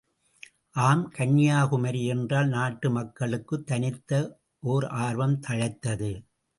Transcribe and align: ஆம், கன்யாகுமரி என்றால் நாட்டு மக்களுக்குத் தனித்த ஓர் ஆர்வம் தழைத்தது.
ஆம், 0.79 1.11
கன்யாகுமரி 1.17 2.05
என்றால் 2.05 2.47
நாட்டு 2.47 2.89
மக்களுக்குத் 2.89 3.67
தனித்த 3.67 4.11
ஓர் 4.63 4.87
ஆர்வம் 4.99 5.39
தழைத்தது. 5.39 6.11